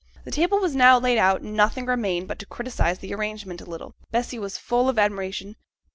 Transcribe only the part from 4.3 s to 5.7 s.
was full of admiration.